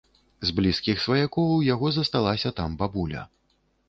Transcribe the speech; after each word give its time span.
З 0.49 0.53
блізкіх 0.59 1.03
сваякоў 1.03 1.51
у 1.55 1.59
яго 1.73 1.91
засталася 1.97 2.53
там 2.61 2.73
бабуля. 2.81 3.21